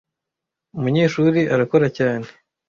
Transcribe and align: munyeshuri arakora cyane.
munyeshuri 0.81 1.41
arakora 1.53 1.87
cyane. 1.97 2.27